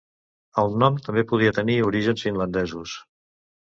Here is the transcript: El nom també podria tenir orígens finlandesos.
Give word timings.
El 0.61 0.73
nom 0.85 0.97
també 1.09 1.25
podria 1.33 1.53
tenir 1.61 1.79
orígens 1.93 2.29
finlandesos. 2.31 3.01